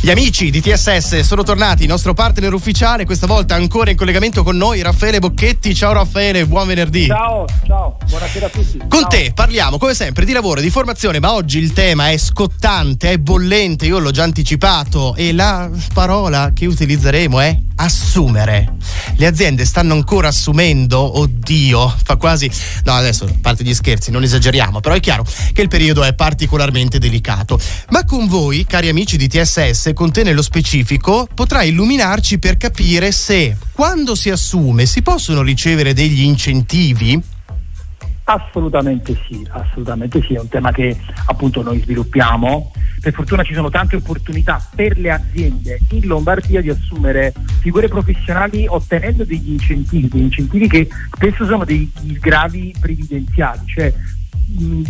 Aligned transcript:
Gli 0.00 0.08
amici 0.08 0.50
di 0.50 0.62
TSS 0.62 1.20
sono 1.20 1.42
tornati, 1.42 1.82
il 1.82 1.88
nostro 1.90 2.14
partner 2.14 2.54
ufficiale, 2.54 3.04
questa 3.04 3.26
volta 3.26 3.54
ancora 3.54 3.90
in 3.90 3.96
collegamento 3.98 4.42
con 4.42 4.56
noi, 4.56 4.80
Raffaele 4.80 5.18
Bocchetti. 5.18 5.74
Ciao 5.74 5.92
Raffaele, 5.92 6.46
buon 6.46 6.66
venerdì. 6.66 7.08
Ciao, 7.08 7.44
ciao, 7.66 7.98
buonasera 8.08 8.46
a 8.46 8.48
tutti. 8.48 8.78
Con 8.78 9.00
ciao. 9.00 9.08
te 9.10 9.32
parliamo 9.34 9.76
come 9.76 9.92
sempre 9.92 10.24
di 10.24 10.32
lavoro 10.32 10.60
e 10.60 10.62
di 10.62 10.70
formazione, 10.70 11.20
ma 11.20 11.34
oggi 11.34 11.58
il 11.58 11.74
tema 11.74 12.08
è 12.08 12.16
scottante, 12.16 13.10
è 13.10 13.18
bollente, 13.18 13.84
io 13.84 13.98
l'ho 13.98 14.12
già 14.12 14.22
anticipato 14.22 15.14
e 15.14 15.34
la 15.34 15.68
parola 15.92 16.52
che 16.54 16.64
utilizzeremo 16.64 17.38
è 17.38 17.58
assumere. 17.82 18.74
Le 19.16 19.26
aziende 19.26 19.64
stanno 19.64 19.94
ancora 19.94 20.28
assumendo, 20.28 21.18
oddio, 21.18 21.94
fa 22.02 22.16
quasi... 22.16 22.50
No, 22.84 22.92
adesso, 22.92 23.24
a 23.24 23.32
parte 23.40 23.64
gli 23.64 23.74
scherzi, 23.74 24.10
non 24.10 24.22
esageriamo, 24.22 24.80
però 24.80 24.94
è 24.94 25.00
chiaro 25.00 25.24
che 25.52 25.62
il 25.62 25.68
periodo 25.68 26.02
è 26.04 26.14
particolarmente 26.14 26.98
delicato. 26.98 27.58
Ma 27.90 28.04
con 28.04 28.26
voi, 28.26 28.64
cari 28.64 28.88
amici 28.88 29.16
di 29.16 29.28
TSS, 29.28 29.92
con 29.94 30.12
te 30.12 30.22
nello 30.22 30.42
specifico, 30.42 31.28
potrai 31.32 31.68
illuminarci 31.68 32.38
per 32.38 32.56
capire 32.56 33.12
se 33.12 33.56
quando 33.72 34.14
si 34.14 34.30
assume 34.30 34.86
si 34.86 35.02
possono 35.02 35.42
ricevere 35.42 35.92
degli 35.92 36.22
incentivi 36.22 37.20
Assolutamente 38.24 39.20
sì, 39.26 39.46
assolutamente 39.50 40.22
sì, 40.22 40.34
è 40.34 40.38
un 40.38 40.48
tema 40.48 40.70
che 40.70 40.96
appunto 41.26 41.62
noi 41.62 41.80
sviluppiamo. 41.80 42.71
Per 43.02 43.12
fortuna 43.12 43.42
ci 43.42 43.52
sono 43.52 43.68
tante 43.68 43.96
opportunità 43.96 44.64
per 44.76 44.96
le 44.96 45.10
aziende 45.10 45.80
in 45.90 46.06
Lombardia 46.06 46.60
di 46.60 46.70
assumere 46.70 47.34
figure 47.60 47.88
professionali 47.88 48.64
ottenendo 48.68 49.24
degli 49.24 49.50
incentivi, 49.50 50.06
degli 50.08 50.22
incentivi 50.22 50.68
che 50.68 50.88
spesso 51.12 51.44
sono 51.44 51.64
dei 51.64 51.90
gravi 52.20 52.72
previdenziali, 52.78 53.60
cioè 53.66 53.92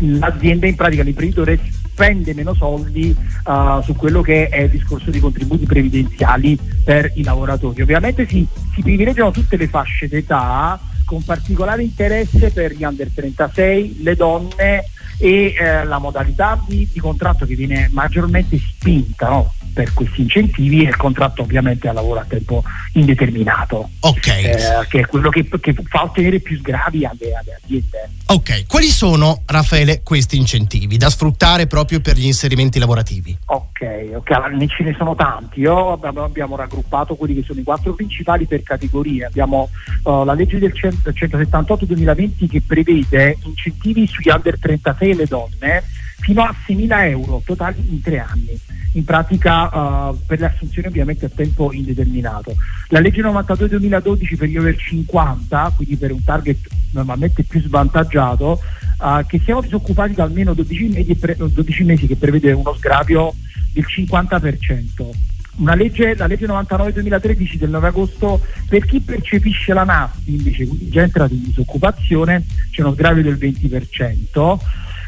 l'azienda 0.00 0.66
in 0.66 0.74
pratica 0.74 1.02
l'imprenditore 1.02 1.58
spende 1.94 2.34
meno 2.34 2.54
soldi 2.54 3.16
uh, 3.44 3.80
su 3.82 3.94
quello 3.94 4.20
che 4.20 4.48
è 4.48 4.62
il 4.62 4.70
discorso 4.70 5.10
di 5.10 5.20
contributi 5.20 5.64
previdenziali 5.64 6.58
per 6.84 7.10
i 7.14 7.22
lavoratori. 7.22 7.80
Ovviamente 7.80 8.26
si, 8.26 8.46
si 8.74 8.82
privilegiano 8.82 9.30
tutte 9.30 9.56
le 9.56 9.68
fasce 9.68 10.08
d'età 10.08 10.78
con 11.04 11.22
particolare 11.22 11.82
interesse 11.82 12.50
per 12.50 12.72
gli 12.72 12.84
under 12.84 13.08
36, 13.14 14.02
le 14.02 14.16
donne 14.16 14.84
e 15.18 15.54
eh, 15.56 15.84
la 15.84 15.98
modalità 15.98 16.60
di, 16.66 16.88
di, 16.92 17.00
contratto 17.00 17.46
che 17.46 17.54
viene 17.54 17.88
maggiormente 17.92 18.58
spinta 18.58 19.28
no? 19.28 19.52
Per 19.74 19.92
questi 19.92 20.22
incentivi 20.22 20.84
è 20.84 20.88
il 20.88 20.96
contratto 20.96 21.42
ovviamente 21.42 21.88
a 21.88 21.92
lavoro 21.92 22.20
a 22.20 22.24
tempo 22.26 22.62
indeterminato, 22.92 23.90
okay. 24.00 24.44
eh, 24.44 24.86
che 24.88 25.00
è 25.00 25.06
quello 25.06 25.28
che, 25.28 25.46
che, 25.60 25.74
fa 25.86 26.04
ottenere 26.04 26.38
più 26.38 26.56
sgravi 26.56 27.04
alle, 27.04 27.34
alle, 27.34 27.58
aziende. 27.60 28.10
Ok, 28.26 28.66
quali 28.66 28.86
sono 28.86 29.42
Raffaele 29.44 30.02
questi 30.02 30.36
incentivi 30.36 30.96
da 30.96 31.10
sfruttare 31.10 31.66
proprio 31.66 32.00
per 32.00 32.16
gli 32.16 32.24
inserimenti 32.24 32.78
lavorativi? 32.78 33.36
Ok, 33.46 34.10
ok, 34.14 34.30
allora, 34.30 34.66
ce 34.66 34.84
ne 34.84 34.94
sono 34.96 35.14
tanti, 35.14 35.60
Io, 35.60 35.92
abbiamo, 35.92 36.22
abbiamo, 36.22 36.56
raggruppato 36.56 37.16
quelli 37.16 37.34
che 37.34 37.42
sono 37.42 37.60
i 37.60 37.64
quattro 37.64 37.92
principali 37.94 38.46
per 38.46 38.62
categorie, 38.62 39.26
abbiamo 39.26 39.68
uh, 40.04 40.24
la 40.24 40.34
legge 40.34 40.58
del 40.58 40.72
178-2020 40.72 42.48
che 42.48 42.62
prevede 42.64 43.36
incentivi 43.42 44.06
sugli 44.06 44.30
under 44.30 44.56
36 44.58 45.10
e 45.10 45.14
le 45.14 45.26
donne 45.26 45.82
fino 46.20 46.42
a 46.42 46.54
6.000 46.66 47.08
euro 47.08 47.42
totali 47.44 47.84
in 47.90 48.00
tre 48.00 48.18
anni 48.18 48.58
in 48.94 49.04
pratica 49.04 50.08
uh, 50.08 50.18
per 50.26 50.40
le 50.40 50.46
assunzioni 50.46 50.88
ovviamente 50.88 51.26
a 51.26 51.30
tempo 51.34 51.72
indeterminato. 51.72 52.54
La 52.88 53.00
legge 53.00 53.22
92-2012 53.22 54.36
per 54.36 54.48
gli 54.48 54.56
over 54.56 54.76
50, 54.76 55.72
quindi 55.76 55.96
per 55.96 56.12
un 56.12 56.22
target 56.22 56.58
normalmente 56.92 57.42
più 57.42 57.60
svantaggiato, 57.60 58.60
uh, 58.98 59.24
che 59.26 59.40
siano 59.42 59.60
disoccupati 59.60 60.14
da 60.14 60.24
almeno 60.24 60.54
12 60.54 60.88
mesi, 60.88 61.14
pre- 61.16 61.36
12 61.36 61.84
mesi 61.84 62.06
che 62.06 62.16
prevede 62.16 62.52
uno 62.52 62.74
sgravio 62.74 63.34
del 63.72 63.84
50%. 63.86 65.32
Una 65.56 65.74
legge, 65.74 66.16
la 66.16 66.26
legge 66.26 66.46
99-2013 66.46 67.56
del 67.56 67.70
9 67.70 67.86
agosto 67.86 68.40
per 68.68 68.84
chi 68.84 69.00
percepisce 69.00 69.72
la 69.72 69.84
NASPI 69.84 70.34
invece, 70.34 70.66
quindi 70.66 70.88
già 70.88 71.02
entrato 71.02 71.32
in 71.32 71.44
disoccupazione, 71.44 72.44
c'è 72.72 72.82
uno 72.82 72.92
sgravio 72.92 73.22
del 73.22 73.36
20%. 73.36 74.58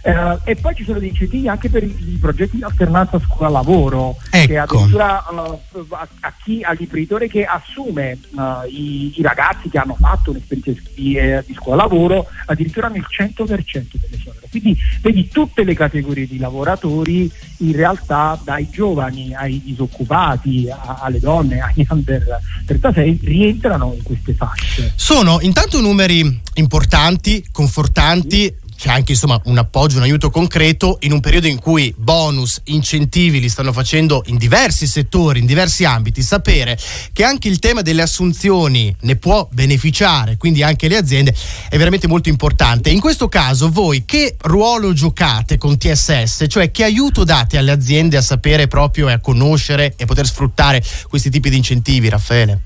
Eh, 0.07 0.39
e 0.53 0.55
poi 0.55 0.73
ci 0.77 0.85
sono 0.85 1.01
dei 1.01 1.09
incentivi 1.09 1.49
anche 1.49 1.69
per 1.69 1.83
i, 1.83 1.93
i 2.13 2.17
progetti 2.21 2.59
di 2.59 2.63
alternanza 2.63 3.19
scuola-lavoro, 3.19 4.17
ecco. 4.31 4.47
che 4.47 4.57
addirittura 4.57 5.25
uh, 5.29 5.87
a, 5.91 6.09
a, 6.21 6.33
chi, 6.45 6.63
all'imprenditore 6.63 7.27
che 7.27 7.45
assume 7.45 8.17
uh, 8.31 8.69
i, 8.69 9.13
i, 9.19 9.23
ragazzi 9.23 9.69
che 9.69 9.79
hanno 9.79 9.97
fatto 9.99 10.31
un'esperienza 10.31 10.81
di, 10.95 11.17
eh, 11.17 11.43
di 11.45 11.55
scuola-lavoro, 11.55 12.25
addirittura 12.47 12.87
nel 12.87 13.05
100% 13.05 13.47
delle 13.47 14.17
sonore. 14.23 14.47
Quindi 14.49 14.79
vedi 15.03 15.27
tutte 15.27 15.65
le 15.65 15.75
categorie 15.75 16.29
di 16.29 16.39
lavoratori 16.39 17.29
in 17.59 17.73
realtà 17.73 18.39
dai 18.45 18.71
giovani 18.71 19.35
ai 19.35 19.61
disoccupati, 19.61 20.69
a, 20.71 21.01
alle 21.03 21.19
donne, 21.19 21.59
agli 21.59 21.85
under 21.89 22.39
36 22.65 23.21
rientrano 23.25 23.93
in 23.93 24.05
queste 24.05 24.35
fasce. 24.35 24.93
Sono 24.95 25.41
intanto 25.41 25.81
numeri 25.81 26.43
importanti, 26.55 27.45
confortanti, 27.51 28.55
c'è 28.77 28.91
anche 28.91 29.13
insomma 29.13 29.41
un 29.45 29.59
appoggio, 29.59 29.97
un 29.97 30.03
aiuto 30.03 30.31
concreto 30.31 30.99
in 31.01 31.13
un 31.13 31.21
periodo 31.21 31.47
in 31.47 31.59
cui 31.59 31.93
bonus, 31.97 32.61
incentivi 32.65 33.41
li 33.41 33.49
stanno 33.49 33.73
facendo 33.73 34.23
in 34.27 34.37
diversi 34.37 34.87
settori, 34.87 35.41
in 35.41 35.47
diversi 35.47 35.85
ambiti, 35.85 36.23
sapere 36.23 36.79
che 37.13 37.25
anche 37.25 37.49
il 37.49 37.59
tema 37.59 37.83
delle 37.83 38.03
assunzioni 38.03 38.95
ne 39.01 39.17
può 39.17 39.49
beneficiare, 39.51 40.37
quindi 40.37 40.63
anche 40.63 40.89
le 40.89 40.97
aziende, 40.97 41.35
è 41.69 41.77
veramente 41.77 42.07
molto 42.07 42.29
importante. 42.29 42.91
In 42.91 43.01
questo 43.01 43.29
caso 43.29 43.71
voi 43.71 44.05
che 44.05 44.37
ruolo 44.43 44.93
giocate 44.93 45.59
con 45.59 45.79
TSS, 45.79 46.45
cioè 46.49 46.71
che 46.71 46.85
aiuto 46.85 47.25
date 47.25 47.59
alle 47.59 47.73
aziende 47.73 48.17
a 48.17 48.23
sapere 48.23 48.69
proprio 48.69 49.09
e 49.09 49.13
a 49.13 49.21
conoscere 49.21 49.95
e 49.97 50.05
poter 50.05 50.27
sfruttare 50.27 50.83
questi 51.09 51.31
tipi 51.31 51.51
di 51.51 51.57
incentivi, 51.57 52.09
Raffaele? 52.09 52.66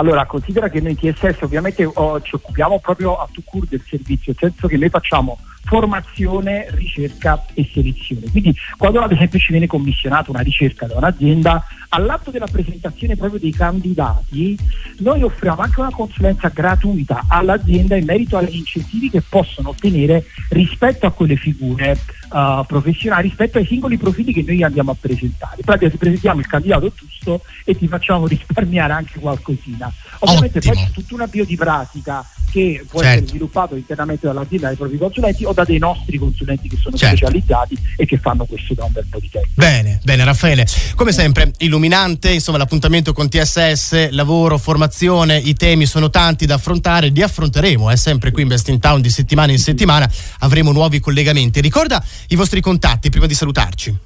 Allora, 0.00 0.24
considera 0.24 0.70
che 0.70 0.80
noi 0.80 0.96
TSS 0.96 1.42
ovviamente 1.42 1.84
oh, 1.84 2.22
ci 2.22 2.34
occupiamo 2.34 2.78
proprio 2.78 3.18
a 3.18 3.28
tu 3.30 3.44
cur 3.44 3.66
del 3.66 3.84
servizio, 3.86 4.32
nel 4.34 4.50
senso 4.50 4.66
che 4.66 4.78
noi 4.78 4.88
facciamo 4.88 5.38
formazione, 5.70 6.66
ricerca 6.70 7.44
e 7.54 7.70
selezione. 7.72 8.28
Quindi 8.28 8.52
quando 8.76 9.00
ad 9.00 9.12
esempio 9.12 9.38
ci 9.38 9.52
viene 9.52 9.68
commissionata 9.68 10.32
una 10.32 10.40
ricerca 10.40 10.86
da 10.86 10.96
un'azienda, 10.96 11.64
all'atto 11.90 12.32
della 12.32 12.48
presentazione 12.50 13.14
proprio 13.14 13.38
dei 13.38 13.52
candidati, 13.52 14.58
noi 14.98 15.22
offriamo 15.22 15.62
anche 15.62 15.78
una 15.78 15.92
consulenza 15.92 16.48
gratuita 16.48 17.26
all'azienda 17.28 17.94
in 17.94 18.04
merito 18.04 18.36
agli 18.36 18.56
incentivi 18.56 19.10
che 19.10 19.22
possono 19.22 19.68
ottenere 19.68 20.24
rispetto 20.48 21.06
a 21.06 21.12
quelle 21.12 21.36
figure 21.36 21.96
uh, 22.30 22.66
professionali, 22.66 23.28
rispetto 23.28 23.58
ai 23.58 23.66
singoli 23.66 23.96
profili 23.96 24.32
che 24.32 24.42
noi 24.44 24.64
andiamo 24.64 24.90
a 24.90 24.96
presentare. 24.98 25.54
In 25.58 25.64
pratica 25.64 25.88
ti 25.88 25.98
presentiamo 25.98 26.40
il 26.40 26.48
candidato 26.48 26.92
giusto 26.92 27.42
e 27.64 27.76
ti 27.76 27.86
facciamo 27.86 28.26
risparmiare 28.28 28.92
anche 28.92 29.20
qualcosina. 29.20 29.92
Ovviamente 30.18 30.58
Ottimo. 30.58 30.74
poi 30.74 30.82
c'è 30.82 30.90
tutta 30.90 31.14
una 31.14 31.26
bio 31.28 31.44
di 31.44 31.54
pratica 31.54 32.26
che 32.50 32.84
può 32.88 33.00
Certo. 33.00 33.14
essere 33.14 33.28
sviluppato 33.28 33.76
internamente 33.76 34.26
dall'azienda 34.26 34.66
dai 34.68 34.76
propri 34.76 34.98
consulenti 34.98 35.44
o 35.44 35.52
da 35.52 35.64
dei 35.64 35.78
nostri 35.78 36.18
consulenti 36.18 36.68
che 36.68 36.76
sono 36.76 36.96
Certo. 36.96 37.16
specializzati 37.16 37.78
e 37.96 38.04
che 38.06 38.18
fanno 38.18 38.44
questo 38.44 38.74
da 38.74 38.84
un 38.84 38.92
bel 38.92 39.06
po' 39.08 39.18
di 39.20 39.28
tempo. 39.30 39.48
Bene, 39.54 40.00
bene 40.02 40.24
Raffaele. 40.24 40.66
Come 40.94 41.12
sempre, 41.12 41.52
illuminante, 41.58 42.30
insomma 42.32 42.58
l'appuntamento 42.58 43.12
con 43.12 43.28
TSS, 43.28 44.10
lavoro, 44.10 44.58
formazione, 44.58 45.36
i 45.38 45.54
temi 45.54 45.86
sono 45.86 46.10
tanti 46.10 46.46
da 46.46 46.54
affrontare, 46.54 47.08
li 47.08 47.22
affronteremo, 47.22 47.90
è 47.90 47.96
sempre 47.96 48.30
qui 48.30 48.42
in 48.42 48.48
Best 48.48 48.68
in 48.68 48.78
Town 48.78 49.00
di 49.00 49.10
settimana 49.10 49.52
in 49.52 49.58
settimana, 49.58 50.10
avremo 50.40 50.72
nuovi 50.72 51.00
collegamenti. 51.00 51.60
Ricorda 51.60 52.02
i 52.28 52.36
vostri 52.36 52.60
contatti 52.60 53.10
prima 53.10 53.26
di 53.26 53.34
salutarci. 53.34 53.98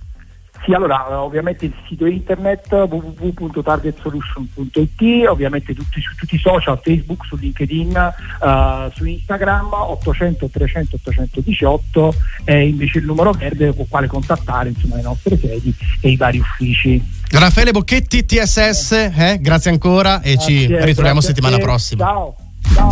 Sì, 0.65 0.73
allora 0.73 1.07
eh, 1.11 1.15
ovviamente 1.15 1.67
il 1.67 1.75
sito 1.87 2.07
internet 2.07 2.73
www.targetsolution.it, 2.73 5.29
ovviamente 5.29 5.75
tutti, 5.75 6.01
su 6.01 6.15
tutti 6.17 6.37
i 6.37 6.39
social, 6.39 6.81
Facebook, 6.83 7.27
su 7.27 7.37
LinkedIn, 7.37 7.95
eh, 7.95 8.91
su 8.95 9.05
Instagram 9.05 9.69
800 9.73 10.49
300 10.49 10.97
818 10.97 12.15
è 12.45 12.55
invece 12.55 12.97
il 12.99 13.05
numero 13.05 13.33
verde 13.33 13.73
con 13.73 13.83
il 13.83 13.89
quale 13.91 14.07
contattare 14.07 14.71
insomma, 14.71 14.97
le 14.97 15.03
nostre 15.03 15.37
sedi 15.37 15.71
e 16.01 16.09
i 16.11 16.17
vari 16.17 16.39
uffici. 16.39 16.99
Raffaele 17.31 17.73
Bocchetti, 17.73 18.25
TSS, 18.25 18.93
eh, 18.93 19.37
grazie 19.41 19.71
ancora 19.71 20.23
e 20.23 20.39
ci 20.39 20.67
Grazie, 20.67 20.87
ritroviamo 20.87 21.19
grazie 21.19 21.19
a 21.19 21.23
settimana 21.35 21.59
prossima. 21.59 22.05
Ciao. 22.05 22.37
Ciao. 22.73 22.89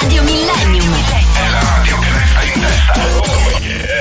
Radio 0.00 0.22
Millennium. 0.22 0.94
È 0.94 1.50
la 1.50 1.60
radio 1.60 1.98
che 1.98 2.12
resta 2.12 2.42
in 2.42 2.60
testa. 2.60 3.93